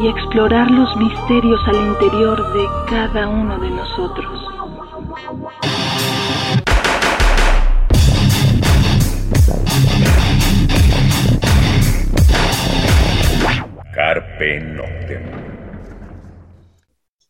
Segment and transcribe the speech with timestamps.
[0.00, 4.44] y explorar los misterios al interior de cada uno de nosotros.
[13.92, 15.22] Carpe Noctem.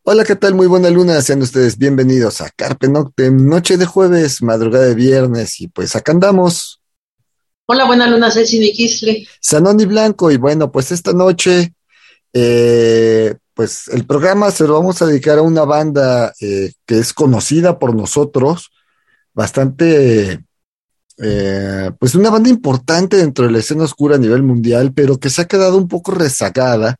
[0.03, 0.55] Hola, ¿qué tal?
[0.55, 5.61] Muy buena luna, sean ustedes bienvenidos a Carpe Noctem, noche de jueves, madrugada de viernes,
[5.61, 6.83] y pues acá andamos.
[7.65, 11.75] Hola, buena luna, soy Cindy Sanón y Blanco, y bueno, pues esta noche
[12.41, 17.13] eh, pues el programa se lo vamos a dedicar a una banda eh, que es
[17.13, 18.71] conocida por nosotros,
[19.35, 20.45] bastante,
[21.19, 25.31] eh, pues una banda importante dentro de la escena oscura a nivel mundial, pero que
[25.31, 26.97] se ha quedado un poco rezagada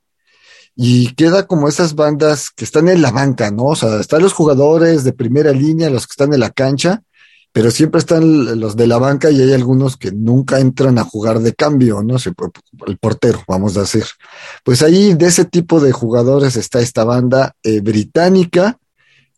[0.75, 3.67] y queda como esas bandas que están en la banca, ¿no?
[3.67, 7.03] O sea, están los jugadores de primera línea, los que están en la cancha,
[7.53, 11.41] pero siempre están los de la banca y hay algunos que nunca entran a jugar
[11.41, 12.17] de cambio, ¿no?
[12.87, 14.05] El portero, vamos a decir.
[14.65, 18.79] Pues ahí de ese tipo de jugadores está esta banda eh, británica,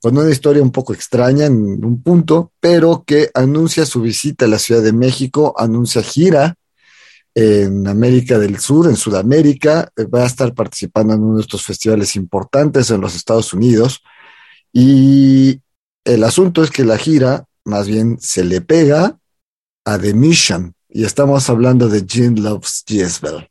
[0.03, 4.49] con una historia un poco extraña en un punto, pero que anuncia su visita a
[4.49, 6.57] la Ciudad de México, anuncia gira
[7.35, 11.65] en América del Sur, en Sudamérica, eh, va a estar participando en uno de estos
[11.65, 14.03] festivales importantes en los Estados Unidos.
[14.73, 15.61] Y
[16.05, 19.19] el asunto es que la gira más bien se le pega
[19.85, 23.49] a The Mission, y estamos hablando de Jean Loves Jezebel.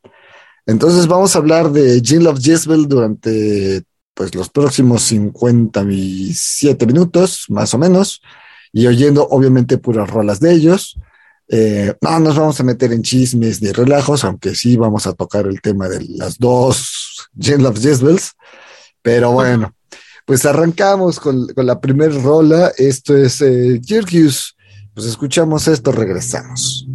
[0.66, 3.82] Entonces vamos a hablar de Jean Loves Jezebel durante
[4.14, 8.20] pues los próximos 57 minutos, más o menos,
[8.72, 10.98] y oyendo obviamente puras rolas de ellos.
[11.48, 15.46] Eh, no nos vamos a meter en chismes ni relajos, aunque sí vamos a tocar
[15.46, 18.32] el tema de las dos Jean Loves Jezebels,
[19.02, 19.74] pero bueno,
[20.26, 22.72] pues arrancamos con, la primera rola.
[22.76, 23.80] Esto es eh,
[24.94, 26.86] Pues escuchamos esto, regresamos.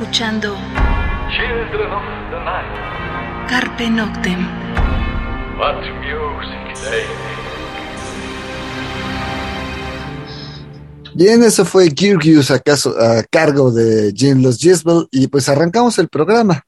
[0.00, 0.54] Escuchando
[3.48, 4.46] Carpe Noctem.
[5.58, 7.04] What music they
[11.14, 16.08] Bien, eso fue Kyrgios acaso a cargo de Jim Los Jezbel y pues arrancamos el
[16.08, 16.62] programa.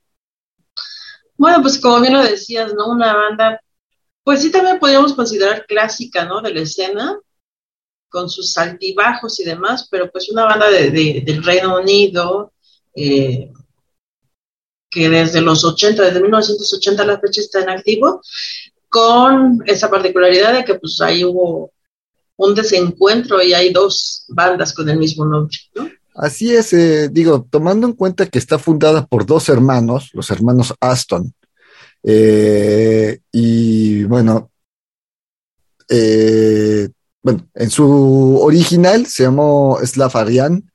[1.37, 2.89] Bueno, pues como bien lo decías, ¿no?
[2.89, 3.61] Una banda,
[4.25, 6.41] pues sí también podríamos considerar clásica, ¿no?
[6.43, 7.17] De la escena,
[8.09, 12.53] con sus altibajos y demás, pero pues una banda de, de- del Reino Unido,
[12.95, 13.51] eh,
[14.91, 18.21] que desde los 80, desde 1980 a la fecha está en activo,
[18.89, 21.73] con esa particularidad de que pues ahí hubo
[22.37, 25.89] un desencuentro y hay dos bandas con el mismo nombre, ¿no?
[26.15, 30.75] Así es, eh, digo, tomando en cuenta que está fundada por dos hermanos, los hermanos
[30.81, 31.33] Aston,
[32.03, 34.51] eh, y bueno,
[37.23, 40.71] bueno, en su original se llamó Slav Aryan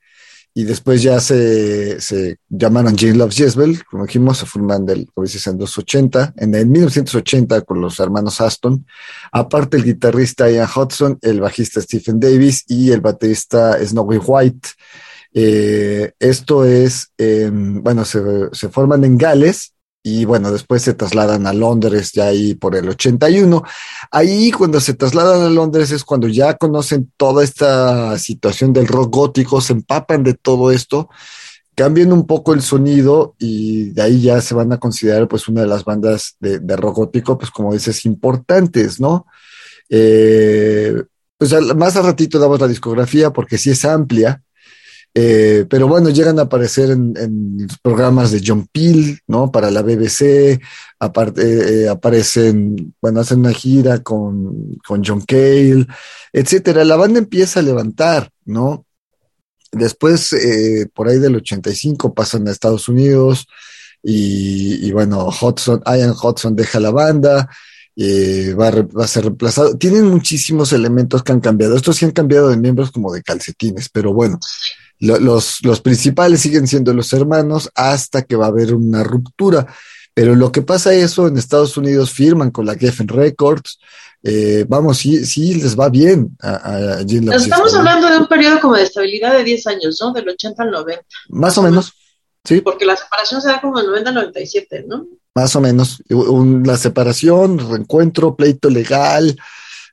[0.58, 5.26] y después ya se, se llamaron Jane Love Jezebel, como dijimos, se forman del, como
[5.26, 8.86] dices, en los 80, en el 1980 con los hermanos Aston,
[9.32, 14.70] aparte el guitarrista Ian Hudson, el bajista Stephen Davis y el baterista Snowy White.
[15.34, 18.22] Eh, esto es, eh, bueno, se,
[18.52, 19.74] se forman en Gales
[20.08, 23.64] y bueno, después se trasladan a Londres ya ahí por el 81.
[24.12, 29.12] Ahí cuando se trasladan a Londres es cuando ya conocen toda esta situación del rock
[29.12, 31.08] gótico, se empapan de todo esto,
[31.74, 35.62] cambian un poco el sonido y de ahí ya se van a considerar pues una
[35.62, 39.26] de las bandas de, de rock gótico, pues como dices, importantes, ¿no?
[39.90, 41.02] Eh,
[41.36, 44.40] pues más al ratito damos la discografía porque sí es amplia.
[45.18, 49.50] Eh, pero bueno, llegan a aparecer en, programas de John Peel, ¿no?
[49.50, 50.60] Para la BBC,
[50.98, 55.86] aparte, eh, aparecen, bueno, hacen una gira con, con John Cale,
[56.34, 56.84] etcétera.
[56.84, 58.84] La banda empieza a levantar, ¿no?
[59.72, 63.46] Después, eh, por ahí del 85, pasan a Estados Unidos
[64.02, 67.48] y, y bueno, Hudson, Ian Hudson deja la banda,
[67.96, 69.78] eh, va, a re- va a ser reemplazado.
[69.78, 71.74] Tienen muchísimos elementos que han cambiado.
[71.74, 74.38] Estos sí han cambiado de miembros como de calcetines, pero bueno,
[75.00, 79.66] lo- los, los principales siguen siendo los hermanos hasta que va a haber una ruptura.
[80.14, 83.78] Pero lo que pasa eso en Estados Unidos firman con la Geffen Records.
[84.22, 86.54] eh, vamos, sí, sí les va bien a,
[86.96, 90.12] a Gene Estamos hablando de un periodo como de estabilidad de 10 años, ¿no?
[90.12, 91.92] Del 80 al 90, Más o menos,
[92.44, 95.06] sí, porque la separación se da como del 90 al 97, ¿no?
[95.34, 96.02] más o menos.
[96.08, 99.36] Un- la separación, reencuentro, pleito legal,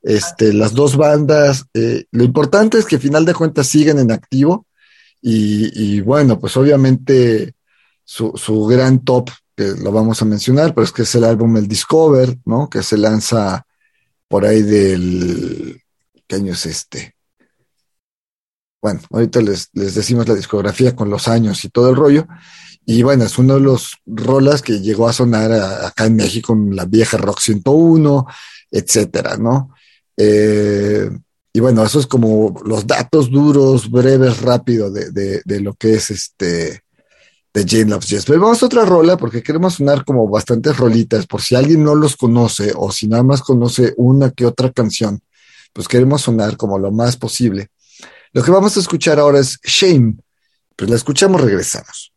[0.02, 1.66] este, las dos bandas.
[1.74, 4.66] eh, lo importante es que al final de cuentas siguen en activo.
[5.26, 7.56] Y, bueno, pues obviamente
[8.04, 11.56] su, su gran top, que lo vamos a mencionar, pero es que es el álbum
[11.56, 12.70] El Discover, ¿no?
[12.70, 13.66] Que se lanza
[14.28, 15.82] por ahí del...
[16.28, 17.16] ¿Qué año es este?
[18.82, 22.28] Bueno, ahorita les, les decimos la discografía con los años y todo el rollo.
[22.86, 26.76] Y bueno, es uno de los rolas que llegó a sonar acá en México en
[26.76, 28.26] la vieja Rock 101,
[28.72, 29.74] etcétera, ¿no?
[30.18, 31.10] Eh,
[31.54, 35.94] y bueno, eso es como los datos duros, breves, rápido de, de, de lo que
[35.94, 36.84] es este
[37.54, 38.26] de Jane Loves Jazz.
[38.26, 41.94] Pero vamos a otra rola porque queremos sonar como bastantes rolitas, por si alguien no
[41.94, 45.22] los conoce o si nada más conoce una que otra canción,
[45.72, 47.70] pues queremos sonar como lo más posible.
[48.32, 50.16] Lo que vamos a escuchar ahora es Shame.
[50.76, 52.12] Pues la escuchamos, regresamos.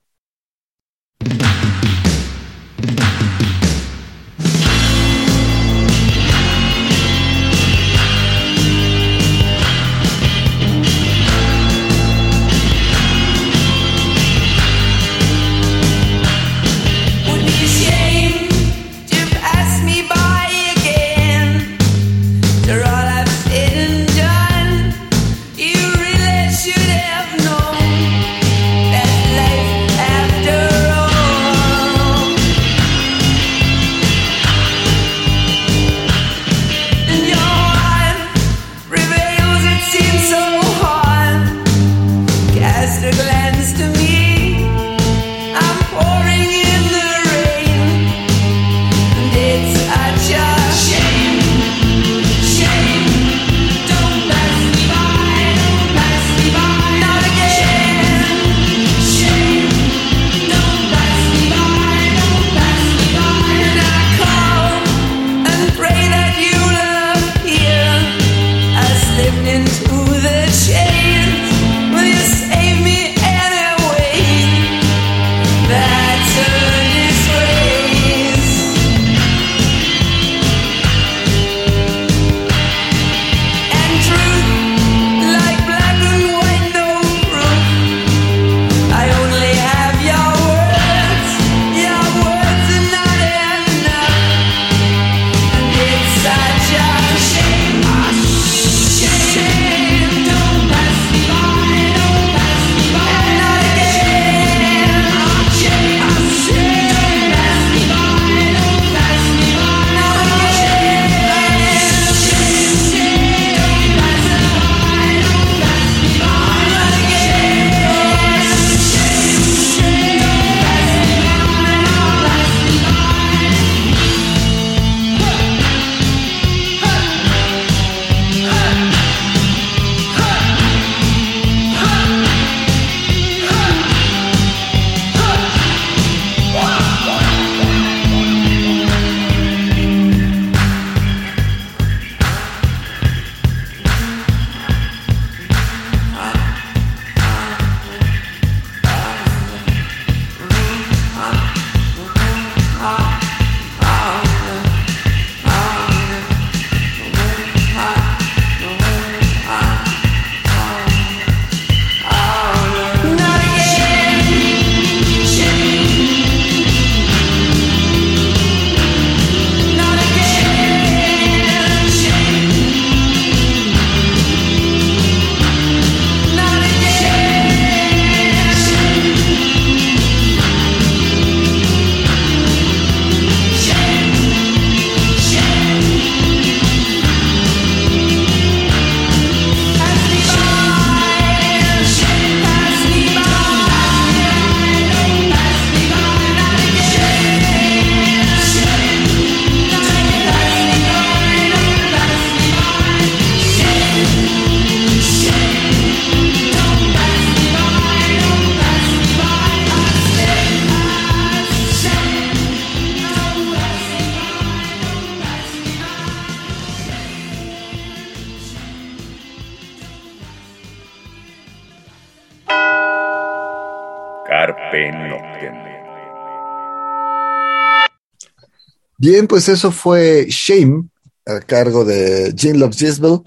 [228.98, 230.88] Bien, pues eso fue Shame
[231.26, 233.20] a cargo de Gene Loves Jezebel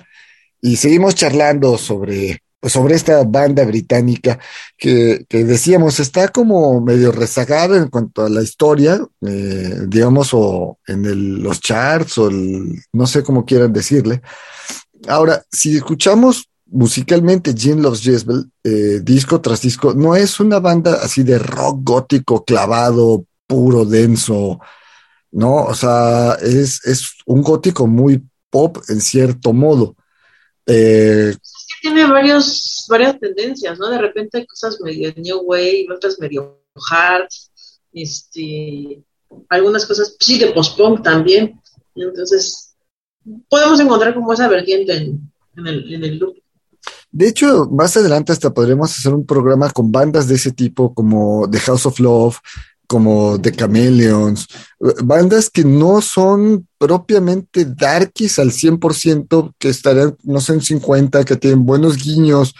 [0.61, 4.39] y seguimos charlando sobre, pues sobre esta banda británica
[4.77, 10.79] que, que decíamos está como medio rezagada en cuanto a la historia, eh, digamos, o
[10.87, 14.21] en el- los charts o el- no sé cómo quieran decirle.
[15.07, 20.99] Ahora, si escuchamos musicalmente Gene Loves Jezebel, eh, disco tras disco, no es una banda
[21.03, 24.59] así de rock gótico clavado, puro, denso,
[25.31, 25.63] ¿no?
[25.65, 29.95] O sea, es, es un gótico muy pop en cierto modo.
[30.65, 33.89] Eh, Es que tiene varios, varias tendencias, ¿no?
[33.89, 37.27] De repente hay cosas medio new wave, otras medio hard,
[37.93, 39.03] este,
[39.49, 41.59] algunas cosas, sí, de post-punk también.
[41.95, 42.75] Entonces,
[43.49, 46.35] podemos encontrar como esa vertiente en, en el, en el look.
[47.11, 51.49] de hecho, más adelante hasta podremos hacer un programa con bandas de ese tipo como
[51.49, 52.37] The House of Love,
[52.89, 54.47] como The Chameleons,
[55.03, 61.35] bandas que no son propiamente darkies al 100%, que estarían, no sé, en 50, que
[61.35, 62.55] tienen buenos guiños,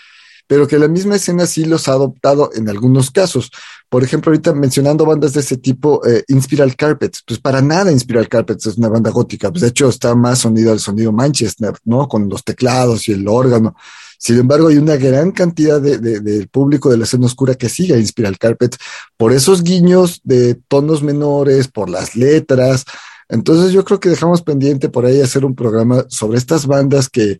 [0.46, 3.50] pero que la misma escena sí los ha adoptado en algunos casos.
[3.90, 8.30] Por ejemplo, ahorita mencionando bandas de ese tipo, eh, Inspiral Carpets, pues para nada Inspiral
[8.30, 12.08] Carpets es una banda gótica, pues de hecho está más sonido al sonido Manchester, ¿no?
[12.08, 13.76] Con los teclados y el órgano.
[14.22, 17.70] Sin embargo, hay una gran cantidad de, de- del público de la escena oscura que
[17.70, 18.78] sigue a Inspiral Carpets
[19.18, 22.84] por esos guiños de tonos menores, por las letras.
[23.30, 27.40] Entonces yo creo que dejamos pendiente por ahí hacer un programa sobre estas bandas que,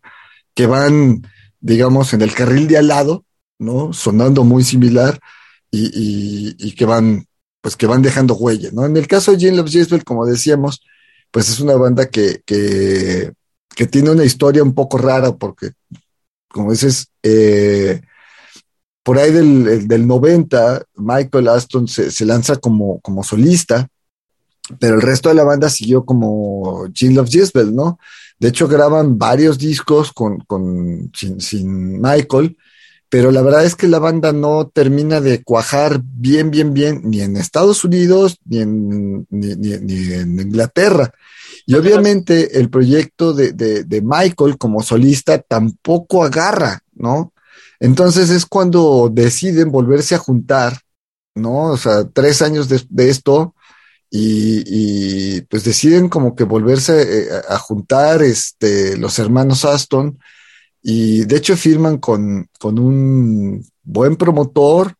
[0.54, 1.22] que van,
[1.60, 3.24] digamos, en el carril de al lado,
[3.58, 3.92] ¿no?
[3.92, 5.18] Sonando muy similar
[5.70, 7.26] y, y- que van,
[7.60, 8.86] pues que van dejando huella, ¿no?
[8.86, 10.80] En el caso de Gene Loves Jezebel, como decíamos,
[11.30, 13.32] pues es una banda que, que,
[13.76, 15.72] que tiene una historia un poco rara porque,
[16.52, 18.00] como dices, eh,
[19.02, 23.88] por ahí del, el- del 90, Michael Aston se, se lanza como, como solista,
[24.78, 27.98] pero el resto de la banda siguió como Gene Loves Jezebel, ¿no?
[28.38, 32.56] De hecho, graban varios discos con, con, sin, Michael,
[33.08, 37.20] pero la verdad es que la banda no termina de cuajar bien, bien, bien, ni
[37.22, 39.50] en Estados Unidos, ni en, ni
[40.12, 41.12] en Inglaterra.
[41.70, 47.32] Y obviamente el proyecto de, de- de Michael como solista tampoco agarra, ¿no?
[47.78, 50.78] Entonces es cuando deciden volverse a juntar,
[51.34, 51.72] ¿no?
[51.72, 53.54] O sea, tres años de, de esto
[54.10, 54.62] y,
[55.36, 60.18] y, pues deciden como que volverse eh, a, a juntar este, los hermanos Aston
[60.82, 64.94] y de hecho firman con, con un buen promotor,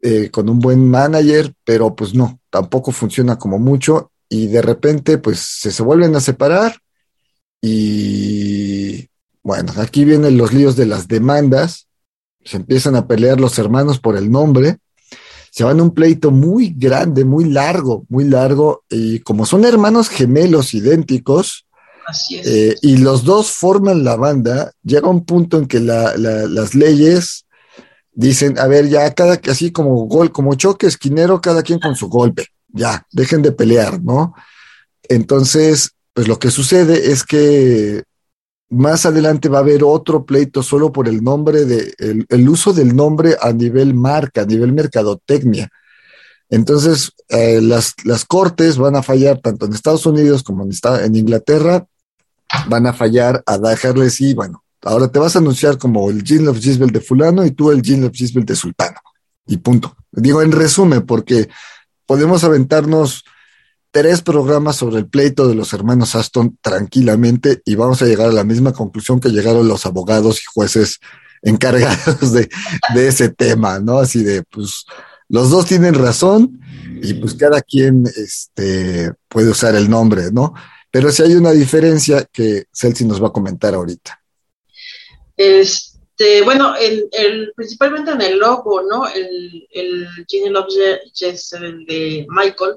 [0.00, 5.18] eh, con un buen manager, pero pues no, tampoco funciona como mucho y de repente
[5.18, 6.76] pues se, se vuelven a separar
[7.60, 9.08] y
[9.42, 11.86] bueno, aquí vienen los líos de las demandas,
[12.44, 14.78] se empiezan a pelear los hermanos por el nombre,
[15.50, 20.08] se van a un pleito muy grande, muy largo, muy largo y como son hermanos
[20.08, 21.66] gemelos idénticos,
[22.06, 22.46] Así es.
[22.46, 26.74] eh, y los dos forman la banda, llega un punto en que la- la- las
[26.74, 27.44] leyes
[28.12, 32.08] dicen, a ver, ya cada, así como gol, como choque esquinero, cada quien con su
[32.08, 34.34] golpe, ya, dejen de pelear, ¿no?
[35.04, 38.04] Entonces, pues lo que sucede es que
[38.72, 41.94] más adelante va a haber otro pleito solo por el nombre de,
[42.28, 45.68] el, uso del nombre a nivel marca, a nivel mercadotecnia.
[46.48, 51.86] Entonces, eh, las, las cortes van a fallar tanto en Estados Unidos como en, Inglaterra,
[52.68, 56.48] van a fallar a dejarles y bueno, ahora te vas a anunciar como el Gene
[56.48, 58.98] of Gisbel de fulano y tú el Gene of Gisbel de sultano.
[59.46, 59.96] Y punto.
[60.10, 61.48] Digo en resumen, porque
[62.12, 63.24] podemos aventarnos
[63.90, 68.32] tres programas sobre el pleito de los hermanos Aston tranquilamente y vamos a llegar a
[68.32, 71.00] la misma conclusión que llegaron los abogados y jueces
[71.40, 72.50] encargados de,
[72.96, 73.96] ese tema, ¿no?
[73.96, 74.84] Así de, pues,
[75.30, 76.60] los dos tienen razón
[77.02, 80.52] y pues cada quien este, puede usar el nombre, ¿no?
[80.90, 84.20] Pero si hay una diferencia que Celsi nos va a comentar ahorita.
[85.34, 85.91] Este,
[86.44, 89.08] bueno, el, el, principalmente en el logo, ¿no?
[89.08, 92.76] El, el Genie Love Jezebel de Michael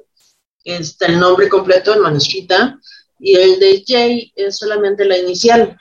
[0.63, 2.80] está el nombre completo en manuscrita
[3.19, 5.78] y el de Jay es solamente la inicial,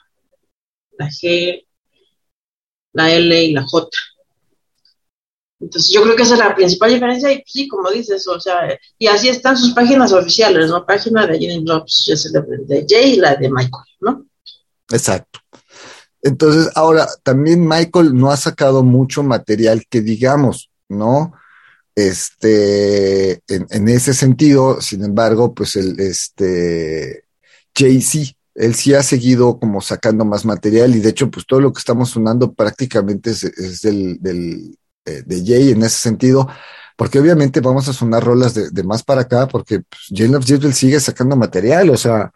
[0.98, 1.64] la G,
[2.92, 3.88] la L y la J.
[5.60, 8.78] Entonces yo creo que esa es la principal diferencia y sí, como dices, o sea,
[8.98, 10.84] y así están sus páginas oficiales, ¿no?
[10.84, 12.30] Página de Jenny Jobs
[12.66, 14.26] de Jay y la de Michael, ¿no?
[14.90, 15.40] Exacto.
[16.24, 21.34] Entonces, ahora, también Michael no ha sacado mucho material que digamos, ¿no?
[21.94, 27.24] Este, en, ese sentido, sin embargo, pues el, este,
[27.76, 31.60] Jay sí, él sí ha seguido como sacando más material y de hecho, pues todo
[31.60, 36.48] lo que estamos sonando prácticamente es, del, eh, de Jay en ese sentido,
[36.96, 40.98] porque obviamente vamos a sonar rolas de, más para acá, porque pues, Jane of sigue
[41.00, 42.32] sacando material, o sea,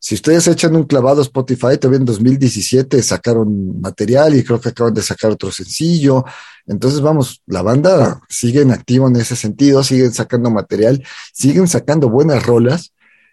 [0.00, 4.68] si ustedes echan un clavado a Spotify, todavía en 2017 sacaron material y creo que
[4.68, 6.24] acaban de sacar otro sencillo.
[6.66, 12.08] Entonces, vamos, la banda sigue en activo en ese sentido, siguen sacando material, siguen sacando
[12.08, 12.92] buenas rolas.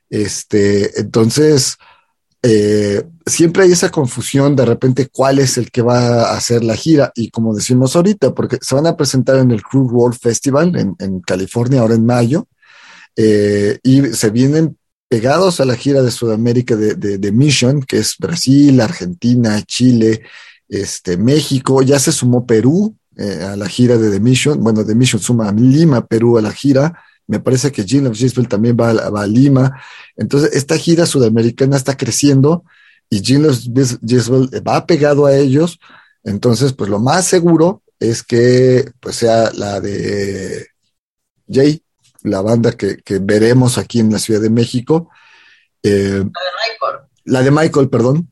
[0.10, 1.78] Este, entonces,
[2.41, 6.75] eh, siempre hay esa confusión de repente cuál es el que va a hacer la
[6.75, 7.12] gira.
[7.13, 11.19] Y como decimos ahorita, porque se van a presentar en el Cruise World Festival en,
[11.21, 12.47] California ahora en mayo.
[13.15, 14.78] eh, y se vienen
[15.15, 20.23] pegados a la gira de Sudamérica de, de, de Mission, que es Brasil, Argentina, Chile,
[20.67, 24.93] este, México, ya se sumó Perú eh, a la gira de The Mission, bueno, The
[24.93, 28.89] Mission suma a Lima, Perú a la gira, me parece que Gene of también va
[28.89, 29.82] a, va a Lima,
[30.17, 32.65] entonces esta gira sudamericana está creciendo
[33.10, 33.60] y Gene of
[34.06, 35.80] Gisbel va pegado a ellos,
[36.25, 40.67] entonces pues lo más seguro es que pues sea la de
[41.49, 41.85] Jay,
[42.25, 45.09] la banda que, que, veremos aquí en la Ciudad de México.
[45.83, 47.09] Eh, la de Michael.
[47.25, 48.31] La de Michael, perdón.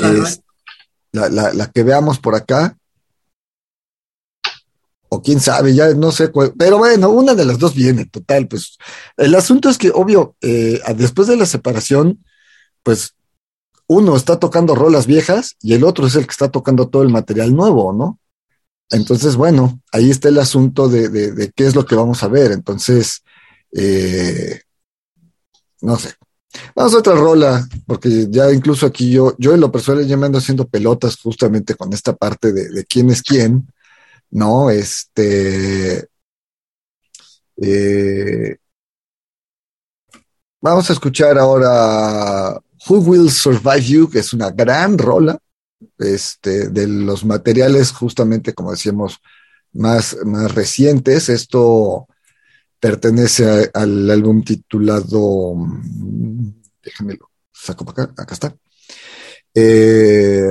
[0.00, 0.40] Es,
[1.12, 2.76] la, la, la, que veamos por acá.
[5.08, 6.54] O quién sabe, ya no sé cuál.
[6.58, 8.48] Pero bueno, una de las dos viene, total.
[8.48, 8.78] Pues
[9.16, 12.24] el asunto es que, obvio, eh, después de la separación,
[12.82, 13.14] pues
[13.86, 17.10] uno está tocando rolas viejas y el otro es el que está tocando todo el
[17.10, 18.18] material nuevo, ¿no?
[18.92, 22.52] Entonces, bueno, ahí está el asunto de, de, qué es lo que vamos a ver.
[22.52, 23.22] Entonces,
[23.72, 24.60] eh,
[25.80, 26.14] no sé.
[26.76, 30.26] Vamos a otra rola, porque ya incluso aquí yo, yo en lo personal ya me
[30.26, 33.66] ando haciendo pelotas justamente con esta parte de, de quién es quién,
[34.30, 34.68] ¿no?
[34.68, 36.06] Este.
[37.56, 38.56] Eh,
[40.60, 45.38] vamos a escuchar ahora Who Will Survive You, que es una gran rola
[45.98, 49.18] este, de los materiales, justamente como decíamos,
[49.72, 51.28] más, más recientes.
[51.28, 52.06] Esto
[52.80, 55.54] pertenece al álbum titulado,
[56.82, 58.56] déjenme lo saco para acá, acá está.
[59.54, 60.42] Eh,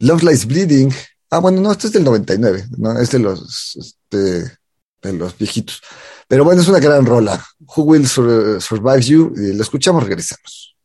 [0.00, 0.92] Love Lies Bleeding.
[1.30, 2.98] Ah, bueno, no, este es del 99, ¿no?
[2.98, 4.58] Es de los, este,
[5.02, 5.80] de los viejitos.
[6.26, 7.44] Pero bueno, es una gran rola.
[7.60, 9.32] Who Will Sur Survive You?
[9.36, 10.76] Lo escuchamos, regresamos.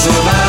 [0.00, 0.39] survive.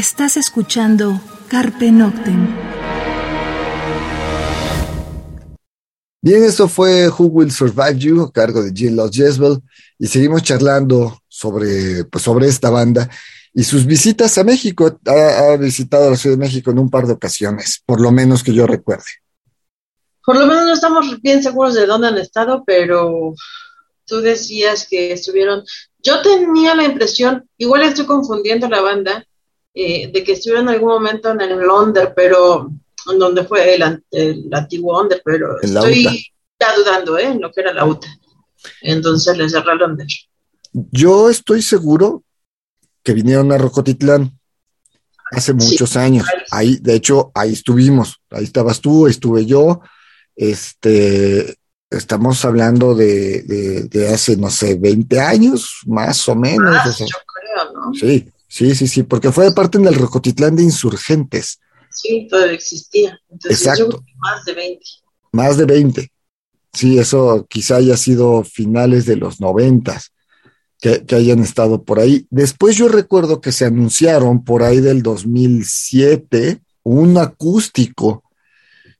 [0.00, 2.48] Estás escuchando Carpe Noctem.
[6.22, 9.58] Bien, eso fue Who Will Survive You, a cargo de Jill Los Jezebel,
[9.98, 13.10] y seguimos charlando sobre, pues, sobre esta banda
[13.52, 14.98] y sus visitas a México.
[15.04, 18.42] Ha, ha visitado la Ciudad de México en un par de ocasiones, por lo menos
[18.42, 19.04] que yo recuerde.
[20.24, 23.34] Por lo menos no estamos bien seguros de dónde han estado, pero
[24.06, 25.62] tú decías que estuvieron.
[26.02, 29.26] Yo tenía la impresión, igual estoy confundiendo la banda,
[29.74, 32.70] eh, de que estuvieron en algún momento en el Londres, pero
[33.10, 36.04] en donde fue el, an- el antiguo Under, pero estoy
[36.60, 37.26] ya dudando, ¿eh?
[37.28, 38.08] En lo que era la UTA.
[38.82, 40.26] Entonces les cerré el Londres.
[40.72, 42.22] Yo estoy seguro
[43.02, 44.38] que vinieron a Rocotitlán
[45.32, 45.66] hace Sí.
[45.70, 46.26] muchos años.
[46.50, 48.20] Ahí, de hecho, ahí estuvimos.
[48.30, 49.80] Ahí estabas tú, ahí estuve yo.
[50.36, 51.56] Este,
[51.90, 56.70] estamos hablando de, de, de hace, no sé, 20 años, más o menos.
[56.70, 57.94] Más, o sea, yo creo, ¿no?
[57.94, 61.60] sí, sí, sí, sí, porque fue parte del Rocotitlán de Insurgentes.
[61.90, 63.18] Sí, todavía existía.
[63.30, 64.04] Entonces Exacto.
[64.18, 64.84] más de 20.
[65.32, 66.12] Más de 20.
[66.72, 70.12] Sí, eso quizá haya sido finales de los noventas
[70.80, 72.26] que, que hayan estado por ahí.
[72.30, 78.24] Después yo recuerdo que se anunciaron por ahí del 2007 un acústico,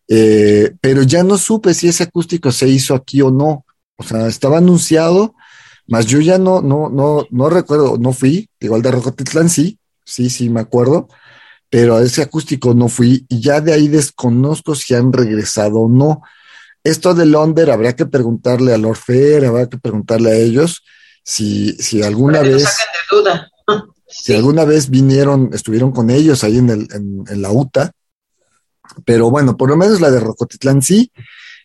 [0.09, 3.65] eh, pero ya no supe si ese acústico se hizo aquí o no.
[3.97, 5.35] O sea, estaba anunciado,
[5.91, 10.31] mas yo ya no, no, no, no recuerdo, no fui, igual de Rocotitlán sí, sí,
[10.31, 11.09] sí me acuerdo,
[11.69, 15.89] pero a ese acústico no fui y ya de ahí desconozco si han regresado o
[15.89, 16.23] no.
[16.85, 20.85] Esto de Londres habría que preguntarle a Lord Fair, habrá que preguntarle a ellos
[21.25, 23.51] si, si alguna vez, saquen de duda.
[24.07, 27.91] si alguna vez vinieron, estuvieron con ellos ahí en, el, en, en la UTA.
[29.05, 31.11] Pero bueno, por lo menos la de Rocotitlán sí.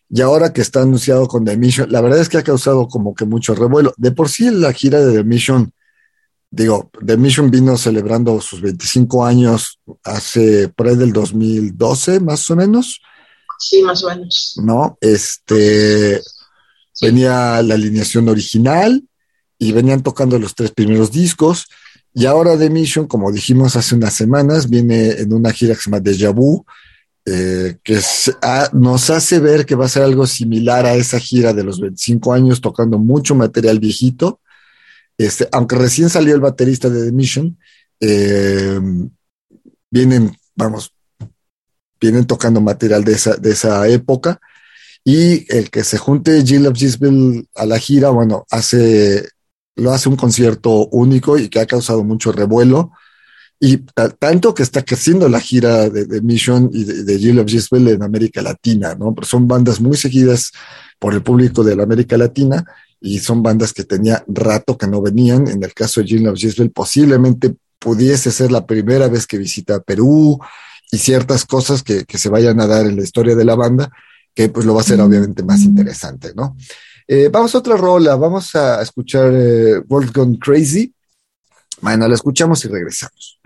[0.08, 3.14] Y ahora que está anunciado con The Mission, la verdad es que ha causado como
[3.14, 3.92] que mucho revuelo.
[3.96, 5.72] De por sí la gira de The Mission,
[6.50, 12.56] digo, The Mission vino celebrando sus 25 años hace por ahí del 2012, más o
[12.56, 13.00] menos.
[13.58, 14.54] Sí, más o menos.
[14.62, 14.96] ¿no?
[15.00, 16.20] Este,
[16.92, 17.06] Sí.
[17.06, 19.02] venía la alineación original
[19.58, 21.66] y venían tocando los tres primeros discos.
[22.14, 25.90] Y ahora The Mission, como dijimos hace unas semanas, viene en una gira que se
[25.90, 26.64] llama Deja Vu,
[27.28, 27.98] eh, que
[28.40, 31.80] ah, nos hace ver que va a ser algo similar a esa gira de los
[31.80, 34.40] 25 años, tocando mucho material viejito.
[35.18, 37.58] Este, aunque recién salió el baterista de The Mission,
[37.98, 38.80] eh,
[39.90, 40.92] vienen, vamos,
[42.00, 44.40] vienen tocando material de esa, de esa época.
[45.02, 46.78] Y el que se junte Jill of
[47.56, 49.28] a la gira, bueno, hace,
[49.74, 52.92] lo hace un concierto único y que ha causado mucho revuelo.
[53.58, 57.38] Y ta- tanto que está creciendo la gira de, de Mission y de, de Jill
[57.38, 59.14] of Gisville en América Latina, ¿no?
[59.14, 60.52] Pero son bandas muy seguidas
[60.98, 62.64] por el público de la América Latina
[63.00, 65.48] y son bandas que tenía rato que no venían.
[65.48, 69.80] En el caso de Jill of Gisville, posiblemente pudiese ser la primera vez que visita
[69.80, 70.38] Perú
[70.90, 73.90] y ciertas cosas que, que se vayan a dar en la historia de la banda
[74.34, 76.56] que pues lo va a hacer obviamente más interesante, ¿no?
[77.08, 80.92] Eh, vamos a otra rola, vamos a escuchar eh, World Gone Crazy.
[81.80, 83.40] Bueno, la escuchamos y regresamos.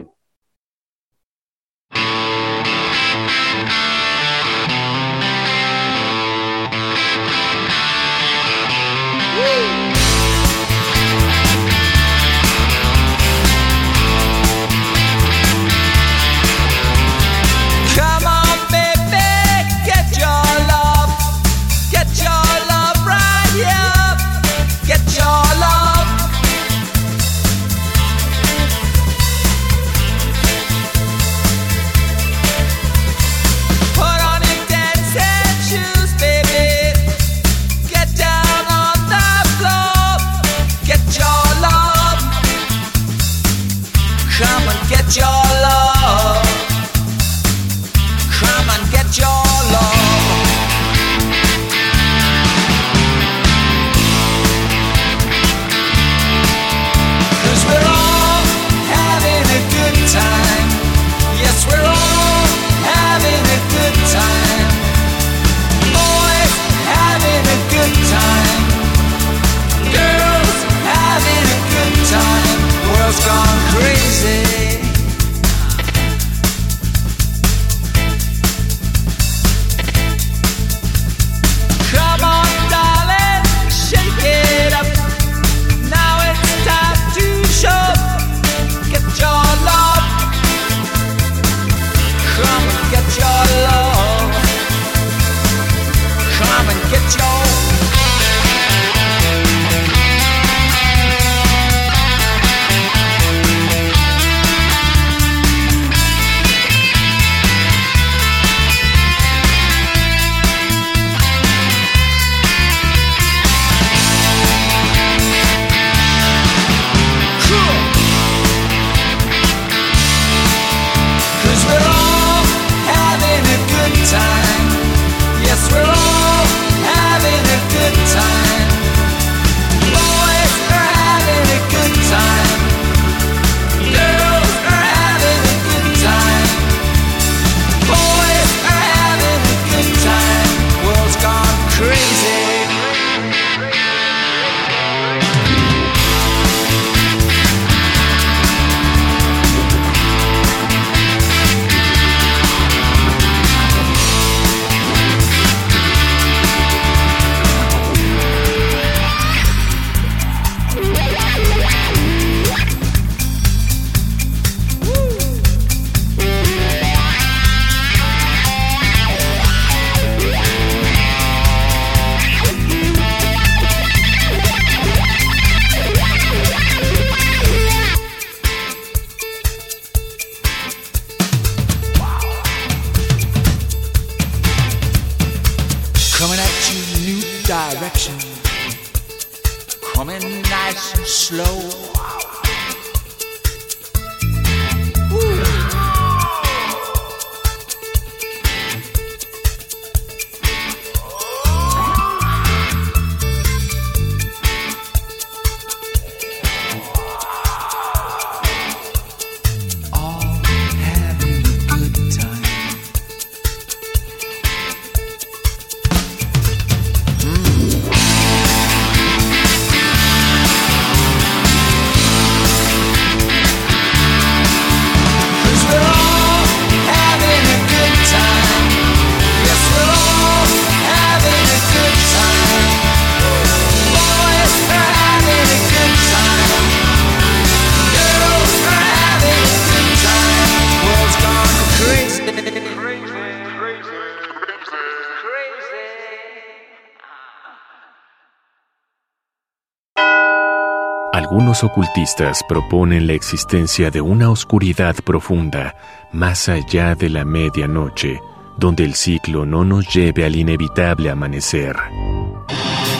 [251.60, 255.74] Algunos ocultistas proponen la existencia de una oscuridad profunda
[256.10, 258.18] más allá de la medianoche,
[258.56, 261.76] donde el ciclo no nos lleve al inevitable amanecer.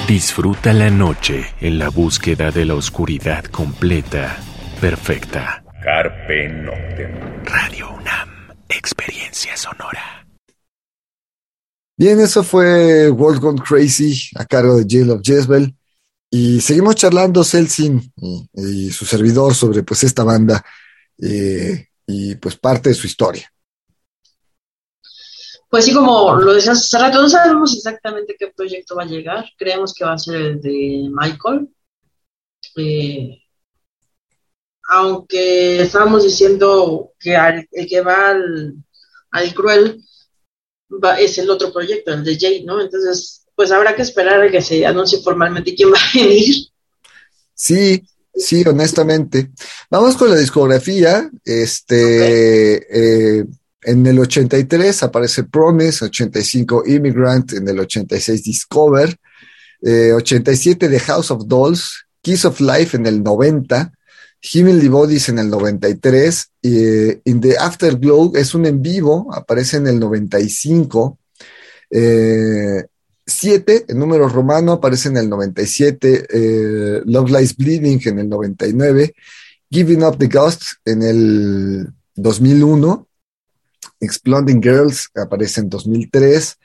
[0.07, 4.37] Disfruta la noche en la búsqueda de la oscuridad completa,
[4.79, 5.65] perfecta.
[5.83, 7.45] Carpe Noctem.
[7.45, 8.29] Radio UNAM,
[8.69, 10.27] experiencia sonora.
[11.97, 15.75] Bien, eso fue World Gone Crazy a cargo de Jail of Jezebel.
[16.31, 20.65] Y seguimos charlando Celsin y, y su servidor sobre pues esta banda
[21.21, 23.53] eh, y pues parte de su historia.
[25.69, 29.45] Pues sí, como lo decías hace rato, no sabemos exactamente qué proyecto va a llegar.
[29.57, 31.69] Creemos que va a ser el de Michael.
[32.77, 33.39] Eh,
[34.89, 38.75] aunque estábamos diciendo que al- el que va al,
[39.31, 40.05] al Cruel
[41.03, 42.81] va- es el otro proyecto, el de Jade, ¿no?
[42.81, 46.55] Entonces, pues habrá que esperar a que se anuncie formalmente quién va a venir.
[47.53, 48.03] Sí,
[48.35, 49.51] sí, honestamente.
[49.91, 51.31] Vamos con la discografía.
[51.45, 52.77] Este,
[53.41, 53.45] eh,
[53.83, 59.15] en el 83 aparece Promise, 85 Immigrant, en el 86 Discover,
[59.83, 63.93] eh, 87 The House of Dolls, Kiss of Life en el 90,
[64.41, 69.77] Heavenly Bodies en el 93, y eh, In the Afterglow es un en vivo, aparece
[69.77, 71.19] en el 95.
[71.91, 72.87] Eh,
[73.31, 79.15] 7, el número romano, aparece en el 97, eh, Love Bleeding en el 99,
[79.71, 83.09] Giving Up the Ghost en el 2001,
[84.01, 86.57] Exploding Girls aparece en 2003,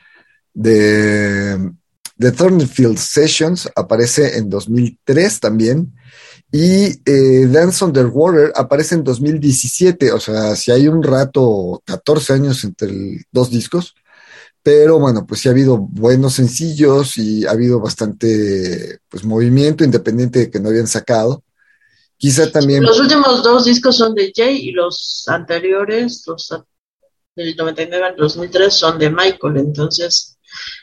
[0.61, 1.71] The,
[2.17, 5.93] The Thornfield Sessions aparece en 2003 también,
[6.51, 12.63] y eh, Dance Underwater aparece en 2017, o sea, si hay un rato, 14 años
[12.63, 13.93] entre dos discos,
[14.65, 20.39] pero bueno, pues sí ha habido buenos sencillos y ha habido bastante pues movimiento independiente
[20.39, 21.43] de que no habían sacado.
[22.17, 26.51] Quizá también, Los últimos dos discos son de Jay y los anteriores, los
[27.35, 29.57] del 99 al 2003, son de Michael.
[29.57, 30.35] Entonces,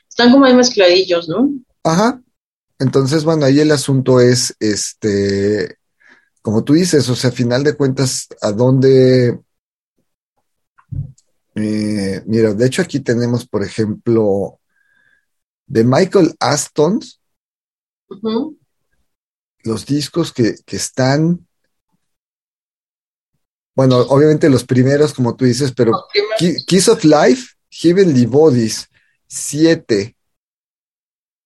[0.08, 1.50] están como ahí mezcladillos, ¿no?
[1.82, 2.22] ajá.
[2.78, 5.78] Entonces, bueno, ahí el asunto es, este,
[6.40, 9.40] como tú dices, o sea, a final de cuentas, ¿a dónde?
[11.54, 14.60] Eh, mira, de hecho aquí tenemos, por ejemplo,
[15.66, 17.00] de Michael Aston,
[19.64, 21.46] los discos que, que están,
[23.74, 25.92] bueno, obviamente los primeros, como tú dices, pero
[26.66, 28.88] Kiss of Life, Heavenly Bodies,
[29.26, 30.16] 7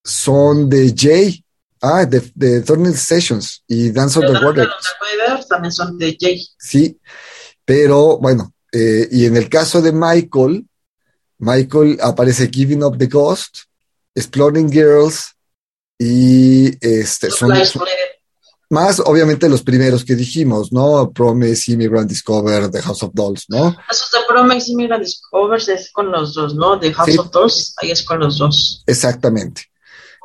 [0.02, 1.44] son de Jay,
[1.80, 4.68] ah, de, de Thornhill Sessions y Dance of the Water
[5.48, 6.44] también son de Jay.
[6.58, 6.98] sí,
[7.64, 10.66] pero bueno, eh, y en el caso de Michael,
[11.38, 13.58] Michael aparece Giving Up the Ghost,
[14.14, 15.34] Exploring Girls
[15.98, 17.52] y este, son,
[18.68, 21.10] más obviamente los primeros que dijimos, ¿no?
[21.10, 23.76] Promise, Immigrant Discover, The House of Dolls, ¿no?
[23.90, 26.76] Esos de Promise y Migrant Discovers es con los dos, ¿no?
[26.76, 27.18] De House Sí.
[27.18, 28.82] of Dolls, ahí es con los dos.
[28.86, 29.62] Exactamente.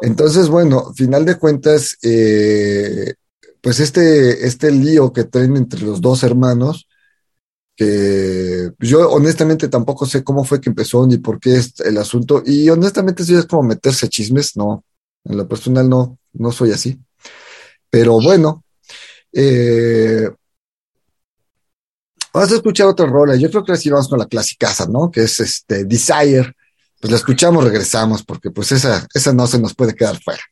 [0.02, 3.14] Entonces, bueno, final de cuentas, eh,
[3.62, 6.88] pues este, este lío que traen entre los dos hermanos,
[7.82, 12.44] que yo honestamente tampoco sé cómo fue que empezó ni por qué es el asunto,
[12.46, 14.86] y honestamente ya es como meterse chismes, no,
[15.24, 17.00] en lo personal no, no soy así.
[17.90, 18.64] Pero bueno,
[19.34, 20.30] eh,
[22.32, 25.10] vamos a escuchar otra rola, yo creo que así vamos con la clasicaza, ¿no?
[25.10, 26.54] Que es este Desire.
[27.00, 30.44] Pues la escuchamos, regresamos, porque pues esa, esa no se nos puede quedar fuera.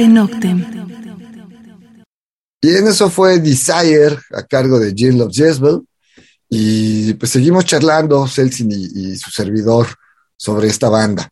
[0.00, 0.58] Carpe Noctem.
[2.62, 5.80] Bien, eso fue Desire a cargo de Jill Love Jezebel.
[6.48, 9.86] Y pues seguimos charlando, Celsin y, y su servidor,
[10.36, 11.28] sobre esta banda.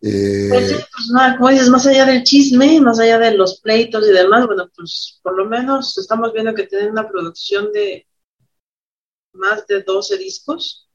[0.00, 3.60] Eh, Pues, sí, pues nada, como dices, más allá del chisme, más allá de los
[3.60, 8.06] pleitos y demás, bueno, pues por lo menos estamos viendo que tienen una producción de
[9.32, 10.88] más de 12 discos,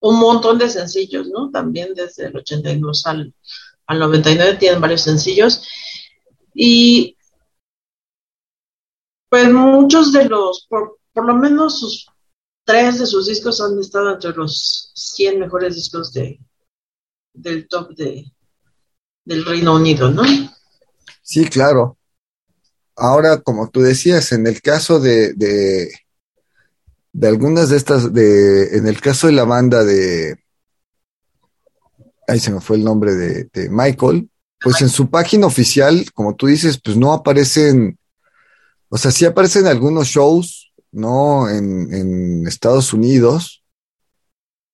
[0.00, 1.50] un montón de sencillos, ¿no?
[1.50, 3.34] También desde el 82 al,
[3.92, 5.62] al 99 tienen varios sencillos.
[6.54, 7.16] Y
[9.28, 12.06] pues muchos de los, por, por lo menos
[12.64, 16.40] tres de sus discos han estado entre los 100 mejores discos de,
[17.32, 18.24] del top de,
[19.24, 20.22] del Reino Unido, ¿no?
[21.22, 21.98] Sí, claro.
[22.96, 25.90] Ahora, como tú decías, en el caso de, de,
[27.12, 30.41] de algunas de estas, de, en el caso de la banda de,
[32.26, 34.28] ahí se me fue el nombre de, de Michael,
[34.60, 37.98] pues en su página oficial, como tú dices, pues no aparecen,
[38.88, 41.48] o sea, sí aparecen algunos shows, ¿no?
[41.48, 43.62] En, en Estados Unidos,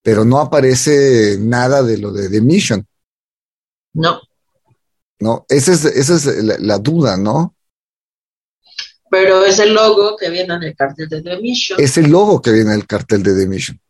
[0.03, 2.87] pero no aparece nada de lo de The Mission.
[3.95, 4.21] No,
[5.21, 5.47] ¿no?
[5.49, 7.55] Esa es, esa es la, la duda, ¿no?
[9.11, 11.81] pero es el logo que viene en el cartel de The Mission.
[11.81, 13.81] Es el logo que viene en el cartel de The Mission.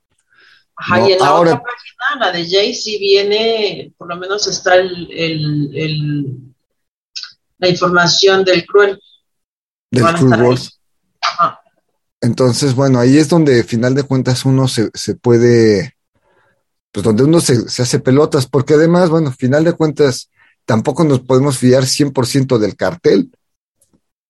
[0.81, 4.17] Ajá, no, y en la ahora- otra página, la de Jay, sí viene, por lo
[4.17, 6.55] menos está el, el- el-
[7.59, 9.01] la información del cruel.
[9.91, 10.59] Del Cruel.
[11.21, 11.61] Ajá.
[12.21, 15.97] Entonces, bueno, ahí es donde, final de cuentas, uno se, se puede,
[16.93, 20.31] pues donde uno se, se hace pelotas, porque además, bueno, final de cuentas,
[20.65, 23.31] tampoco nos podemos fiar 100% del cartel,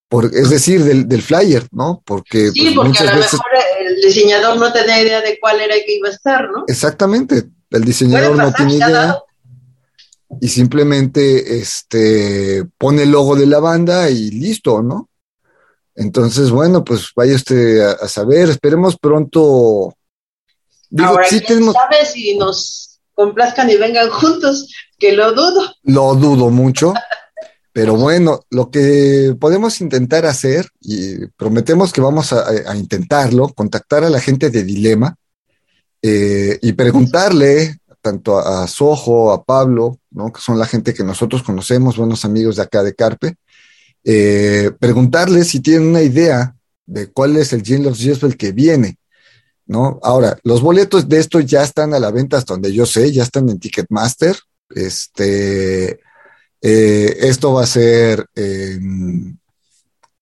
[0.09, 2.03] por, es decir, del, del flyer, ¿no?
[2.05, 3.51] Porque, Sí, pues, porque a muchas lo veces, mejor
[3.81, 6.65] el diseñador no tenía idea de cuál era el que iba a estar, ¿no?
[6.67, 8.89] exactamente, el diseñador no tiene idea.
[8.89, 9.25] dado.
[10.41, 15.09] y simplemente este, pone el logo de la banda y listo, ¿no?
[15.95, 19.95] Entonces, bueno, pues vaya usted a, a saber, esperemos pronto.
[20.91, 24.73] Digo, Ahora, sí ¿quién tenemos, sabe si nos complazcan y vengan juntos?
[24.99, 25.75] Que lo dudo.
[25.83, 26.95] lo dudo mucho,
[27.79, 34.11] pero bueno, lo que podemos intentar hacer, y prometemos que vamos a, intentarlo, contactar a
[34.11, 35.14] la gente de Dilema
[36.03, 40.33] eh, y preguntarle tanto a, Sojo, a Pablo, ¿no?
[40.33, 43.37] que son la gente que nosotros conocemos, buenos amigos de acá de Carpe,
[44.03, 44.72] eh,
[45.45, 48.97] si tienen una idea de cuál es el Gin Loves Jezebel que viene.
[49.66, 50.01] ¿No?
[50.03, 53.22] Ahora, los boletos de esto ya están a la venta hasta donde yo sé, ya
[53.22, 54.37] están en Ticketmaster.
[54.70, 56.01] Este,
[56.63, 59.39] eh, esto va a ser en,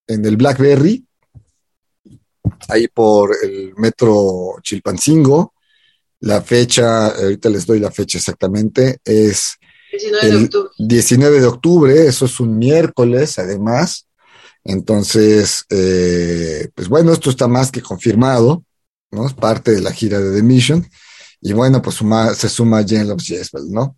[0.07, 1.05] en el Blackberry,
[2.69, 5.53] ahí por el metro Chilpancingo.
[6.21, 9.55] La fecha, ahorita les doy la fecha exactamente, es
[9.91, 10.69] 19 de el octubre.
[10.79, 14.07] 19 de octubre, eso es un miércoles además.
[14.63, 18.63] Entonces, eh, pues bueno, esto está más que confirmado,
[19.11, 19.27] ¿no?
[19.27, 20.85] Es parte de la gira de The Mission.
[21.39, 23.95] Y bueno, pues suma- se suma Jane Loves Jezebel, ¿no?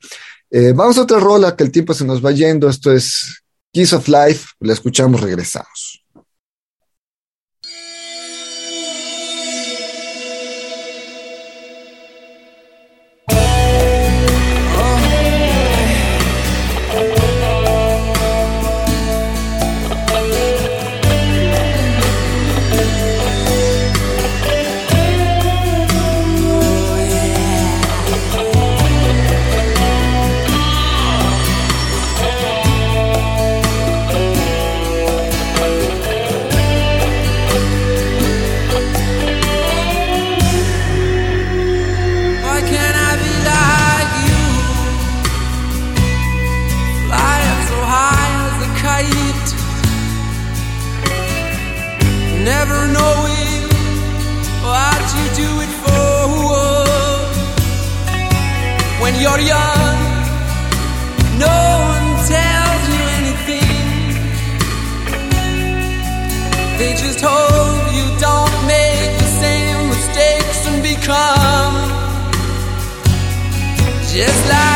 [0.51, 2.69] Eh, vamos a otra rola que el tiempo se nos va yendo.
[2.69, 4.49] Esto es Kiss of Life.
[4.59, 5.98] La escuchamos, regresamos.
[74.19, 74.68] Just like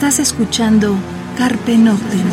[0.00, 0.96] Estás escuchando
[1.36, 2.24] Carpe Noctem.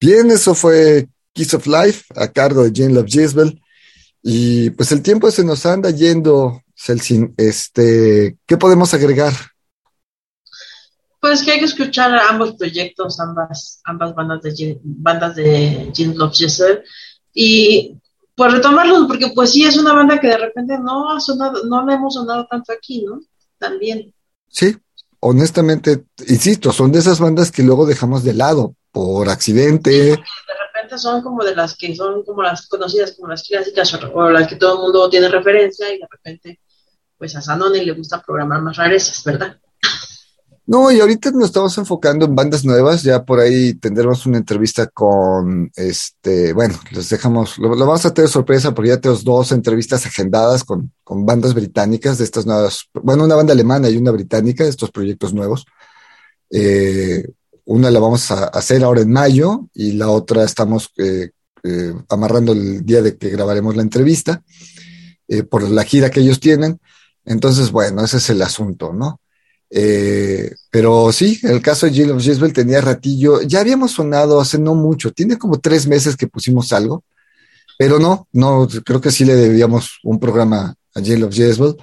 [0.00, 3.62] Bien, eso fue Kiss of Life a cargo de Jane Love Gisbel.
[4.20, 7.34] Y pues el tiempo se nos anda yendo, Celsin.
[7.36, 9.32] Este, ¿qué podemos agregar?
[11.20, 16.34] Pues que hay que escuchar ambos proyectos, ambas, ambas bandas de bandas de Jean Love
[16.34, 16.82] Giselle.
[17.32, 17.96] Y
[18.36, 21.84] pues retomarlos, porque pues sí es una banda que de repente no ha sonado, no
[21.84, 23.20] la hemos sonado tanto aquí, ¿no?
[23.58, 24.14] También.
[24.48, 24.76] Sí,
[25.20, 29.90] honestamente, insisto, son de esas bandas que luego dejamos de lado por accidente.
[29.90, 30.16] De
[30.74, 34.46] repente son como de las que son como las conocidas como las clásicas o, las
[34.46, 36.60] que todo el mundo tiene referencia y de repente
[37.16, 39.58] pues a Sanoni le gusta programar más rarezas, ¿verdad?
[40.68, 43.04] No, y ahorita nos estamos enfocando en bandas nuevas.
[43.04, 48.28] Ya por ahí tendremos una entrevista con este, bueno, les dejamos, lo, vamos a tener
[48.28, 53.24] sorpresa porque ya tenemos dos entrevistas agendadas con, con bandas británicas de estas nuevas, bueno,
[53.24, 55.66] una banda alemana y una británica de estos proyectos nuevos.
[56.50, 57.24] Eh,
[57.66, 61.30] una la vamos a hacer ahora en mayo y la otra estamos eh,
[61.64, 64.42] eh, amarrando el día de que grabaremos la entrevista
[65.28, 66.80] eh, por la gira que ellos tienen.
[67.24, 69.20] Entonces, bueno, ese es el asunto, ¿no?
[69.70, 74.58] Eh, pero sí, el caso de Jill of Jezebel tenía ratillo, ya habíamos sonado hace
[74.58, 77.02] no mucho, tiene como tres meses que pusimos algo,
[77.78, 81.76] pero no, no, creo que sí le debíamos un programa a Jill of Jezebel.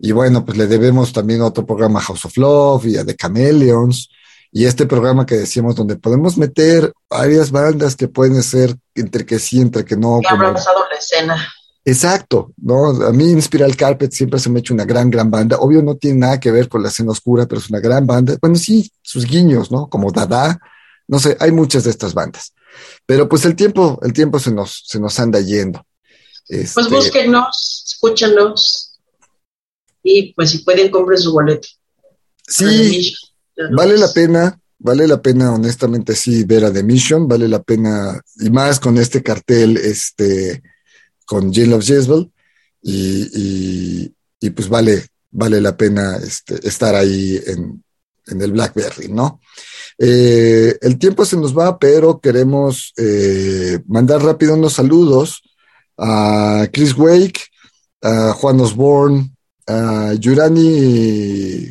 [0.00, 3.16] Y bueno, pues le debemos también otro programa a House of Love y a The
[3.16, 4.08] Chameleons
[4.52, 9.38] y este programa que decíamos donde podemos meter varias bandas que pueden ser entre que
[9.38, 10.20] sí, entre que no.
[10.20, 11.48] Que como- ha pasado la escena.
[11.88, 12.90] Exacto, ¿no?
[13.02, 15.56] A mí Inspiral Carpet siempre se me ha hecho una gran, gran banda.
[15.56, 18.36] Obvio no tiene nada que ver con la escena oscura, pero es una gran banda.
[18.42, 19.88] Bueno, sí, sus guiños, ¿no?
[19.88, 20.60] Como Dada,
[21.06, 22.52] no sé, hay muchas de estas bandas.
[23.06, 25.82] Pero pues el tiempo, el tiempo se nos, se nos anda yendo.
[26.46, 28.98] Pues Este, búsquenos, escúchenos
[30.02, 31.68] y pues si pueden compren su boleto.
[32.46, 33.14] Sí,
[33.72, 38.20] Vale la pena, vale la pena, honestamente, sí, ver a The Mission, vale la pena,
[38.40, 40.62] y más con este cartel, este,
[41.28, 42.32] con Jill of Jezebel,
[42.80, 44.10] y,
[44.40, 47.84] y, pues vale, vale la pena este, estar ahí en,
[48.28, 49.40] en el Blackberry, ¿no?
[49.98, 55.42] Eh, el tiempo se nos va, pero queremos eh, mandar rápido unos saludos
[55.98, 57.40] a Chris Wake,
[58.00, 61.70] a Juan Osborne, a Yurani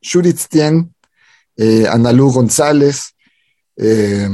[0.00, 0.94] Shuritztian,
[1.56, 3.14] eh, Analú González.
[3.76, 4.28] eh,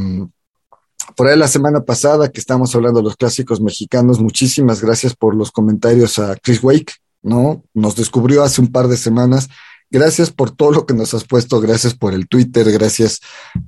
[1.17, 5.35] por ahí la semana pasada que estábamos hablando de los clásicos mexicanos, muchísimas gracias por
[5.35, 7.63] los comentarios a Chris Wake, ¿no?
[7.75, 9.49] Nos descubrió hace un par de semanas.
[9.91, 13.21] Gracias por todo lo que nos has puesto, gracias por el Twitter, gracias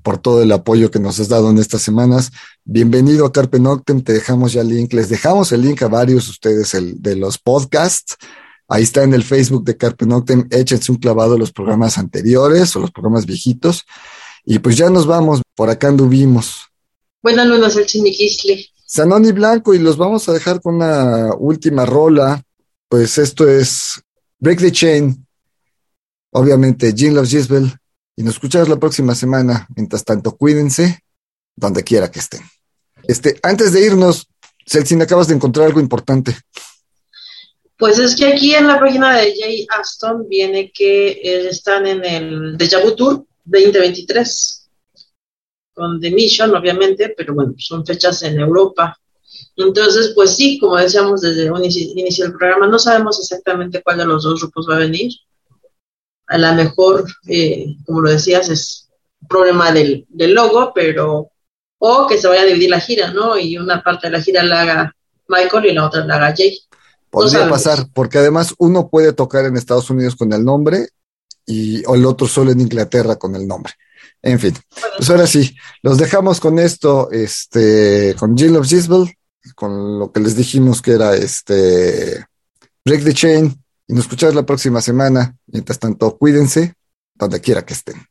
[0.03, 2.33] por todo el apoyo que nos has dado en estas semanas.
[2.65, 6.25] Bienvenido a Carpe Noctem, te dejamos ya el link, les dejamos el link a varios
[6.25, 8.17] de ustedes el, de los podcasts.
[8.67, 12.75] Ahí está en el Facebook de Carpe Noctem, échense un clavado a los programas anteriores
[12.75, 13.85] o los programas viejitos.
[14.45, 16.73] Y pues ya nos vamos, por acá anduvimos.
[17.27, 18.67] Buenas noches, el Chiniquisle.
[18.85, 22.41] Sanoni Blanco y los vamos a dejar con una última rola.
[22.89, 24.01] Pues esto es
[24.39, 25.27] Break the Chain,
[26.31, 27.73] obviamente Jean Loves Jezebel.
[28.15, 29.67] Y nos escuchamos la próxima semana.
[29.75, 31.01] Mientras tanto, cuídense
[31.57, 32.43] donde quiera que estén.
[33.09, 34.29] Este, antes de irnos,
[34.65, 36.33] Celsin, acabas de encontrar algo importante.
[37.77, 42.05] Pues es que aquí en la página de Jay Aston viene que eh, están en
[42.05, 44.66] el Deja Vu Tour 2023
[45.77, 48.99] con The Mission, obviamente, pero bueno, son fechas en Europa.
[49.57, 54.07] Entonces, pues sí, como decíamos desde un inicio, del programa, no sabemos exactamente cuál de
[54.07, 55.13] los dos grupos va a venir.
[56.29, 58.89] A lo mejor, eh, como lo decías, es
[59.21, 61.31] un problema del, del logo, pero
[61.79, 63.39] o que se vaya a dividir la gira, ¿no?
[63.39, 64.97] Y una parte de la gira la haga
[65.29, 66.59] Michael y la otra la haga Jay.
[67.11, 70.89] Podría pasar, porque además uno puede tocar en Estados Unidos con el nombre
[71.47, 73.73] y o el otro solo en Inglaterra con el nombre.
[74.27, 74.55] En fin,
[74.97, 79.15] pues ahora sí, los dejamos con esto, este, con Jill of Jezebel,
[79.55, 82.27] con lo que les dijimos que era este
[82.85, 85.37] Break the Chain, y nos escuchamos la próxima semana.
[85.47, 86.75] Mientras tanto, cuídense
[87.15, 88.05] donde quiera que estén.